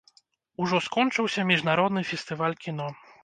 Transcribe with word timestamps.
Ужо 0.63 0.77
скончыўся 0.85 1.45
міжнародны 1.51 2.05
фестываль 2.11 2.57
кіно. 2.67 2.89